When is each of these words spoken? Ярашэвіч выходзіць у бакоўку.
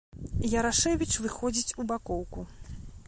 Ярашэвіч 0.59 1.09
выходзіць 1.25 1.75
у 1.85 1.89
бакоўку. 1.93 2.49